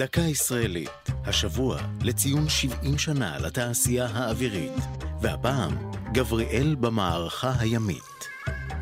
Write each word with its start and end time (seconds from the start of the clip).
דקה 0.00 0.20
ישראלית, 0.20 0.90
השבוע 1.24 1.78
לציון 2.02 2.48
70 2.48 2.98
שנה 2.98 3.38
לתעשייה 3.38 4.06
האווירית, 4.06 4.72
והפעם 5.20 5.72
גבריאל 6.12 6.74
במערכה 6.74 7.52
הימית. 7.58 8.28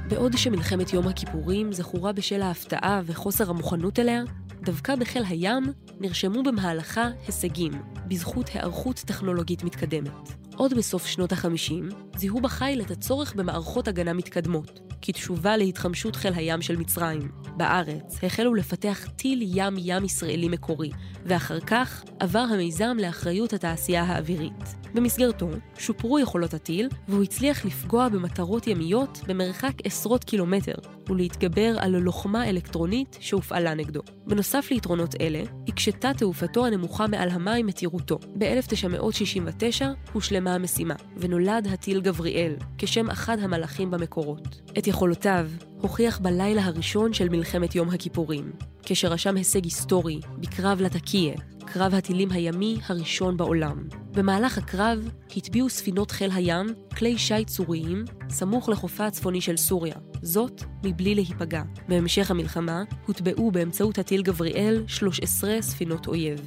בעוד 0.08 0.32
שמלחמת 0.36 0.92
יום 0.92 1.08
הכיפורים 1.08 1.72
זכורה 1.72 2.12
בשל 2.12 2.42
ההפתעה 2.42 3.00
וחוסר 3.06 3.50
המוכנות 3.50 3.98
אליה, 3.98 4.22
דווקא 4.62 4.96
בחיל 4.96 5.22
הים 5.28 5.72
נרשמו 6.00 6.42
במהלכה 6.42 7.08
הישגים, 7.26 7.72
בזכות 8.08 8.48
היערכות 8.48 8.96
טכנולוגית 8.96 9.64
מתקדמת. 9.64 10.32
עוד 10.56 10.74
בסוף 10.74 11.06
שנות 11.06 11.32
ה-50 11.32 11.94
זיהו 12.16 12.40
בחיל 12.40 12.80
את 12.80 12.90
הצורך 12.90 13.34
במערכות 13.34 13.88
הגנה 13.88 14.12
מתקדמות, 14.12 14.87
כתשובה 15.02 15.56
להתחמשות 15.56 16.16
חיל 16.16 16.32
הים 16.34 16.62
של 16.62 16.76
מצרים. 16.76 17.28
בארץ 17.56 18.24
החלו 18.24 18.54
לפתח 18.54 19.06
טיל 19.16 19.42
ים-ים 19.42 20.04
ישראלי 20.04 20.48
מקורי, 20.48 20.90
ואחר 21.24 21.60
כך 21.60 22.04
עבר 22.20 22.38
המיזם 22.38 22.96
לאחריות 23.00 23.52
התעשייה 23.52 24.02
האווירית. 24.02 24.77
במסגרתו 24.94 25.48
שופרו 25.78 26.18
יכולות 26.18 26.54
הטיל, 26.54 26.88
והוא 27.08 27.22
הצליח 27.22 27.64
לפגוע 27.64 28.08
במטרות 28.08 28.66
ימיות 28.66 29.20
במרחק 29.26 29.72
עשרות 29.84 30.24
קילומטר, 30.24 30.74
ולהתגבר 31.08 31.76
על 31.78 31.98
לוחמה 31.98 32.48
אלקטרונית 32.48 33.16
שהופעלה 33.20 33.74
נגדו. 33.74 34.00
בנוסף 34.26 34.68
ליתרונות 34.70 35.14
אלה, 35.20 35.42
הקשתה 35.68 36.10
תעופתו 36.16 36.66
הנמוכה 36.66 37.06
מעל 37.06 37.28
המים 37.28 37.68
את 37.68 37.82
יירוטו. 37.82 38.18
ב-1969 38.38 39.84
הושלמה 40.12 40.54
המשימה, 40.54 40.94
ונולד 41.16 41.66
הטיל 41.72 42.00
גבריאל, 42.00 42.54
כשם 42.78 43.10
אחד 43.10 43.38
המלאכים 43.38 43.90
במקורות. 43.90 44.60
את 44.78 44.86
יכולותיו 44.86 45.48
הוכיח 45.80 46.18
בלילה 46.18 46.64
הראשון 46.64 47.12
של 47.12 47.28
מלחמת 47.28 47.74
יום 47.74 47.88
הכיפורים, 47.88 48.52
כשרשם 48.82 49.36
הישג 49.36 49.64
היסטורי 49.64 50.20
בקרב 50.38 50.80
לטקיה, 50.80 51.34
קרב 51.72 51.94
הטילים 51.94 52.30
הימי 52.30 52.78
הראשון 52.88 53.36
בעולם. 53.36 53.88
במהלך 54.12 54.58
הקרב 54.58 55.08
הטביעו 55.36 55.68
ספינות 55.68 56.10
חיל 56.10 56.30
הים 56.34 56.66
כלי 56.96 57.18
שיט 57.18 57.48
סוריים 57.48 58.04
סמוך 58.30 58.68
לחופה 58.68 59.06
הצפוני 59.06 59.40
של 59.40 59.56
סוריה, 59.56 59.94
זאת 60.22 60.62
מבלי 60.84 61.14
להיפגע. 61.14 61.62
בהמשך 61.88 62.30
המלחמה 62.30 62.82
הוטבעו 63.06 63.50
באמצעות 63.50 63.98
הטיל 63.98 64.22
גבריאל 64.22 64.84
13 64.86 65.62
ספינות 65.62 66.06
אויב. 66.06 66.40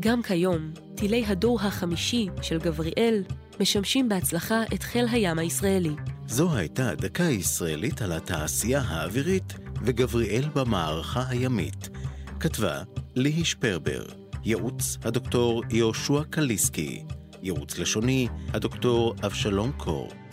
גם 0.00 0.22
כיום, 0.22 0.70
טילי 0.96 1.24
הדור 1.26 1.60
החמישי 1.60 2.28
של 2.42 2.58
גבריאל 2.58 3.22
משמשים 3.60 4.08
בהצלחה 4.08 4.62
את 4.74 4.82
חיל 4.82 5.06
הים 5.10 5.38
הישראלי. 5.38 5.94
זו 6.26 6.56
הייתה 6.56 6.94
דקה 6.94 7.24
ישראלית 7.24 8.02
על 8.02 8.12
התעשייה 8.12 8.80
האווירית 8.80 9.54
וגבריאל 9.82 10.48
במערכה 10.54 11.24
הימית. 11.28 11.88
כתבה 12.40 12.82
ליהי 13.14 13.44
שפרבר, 13.44 14.27
ייעוץ 14.48 14.98
הדוקטור 15.04 15.62
יהושע 15.70 16.22
קליסקי, 16.30 17.04
ייעוץ 17.42 17.78
לשוני 17.78 18.28
הדוקטור 18.54 19.14
אבשלום 19.26 19.72
קור. 19.72 20.27